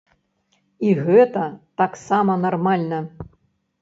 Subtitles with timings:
[0.87, 1.43] І гэта
[1.81, 2.99] таксама нармальна.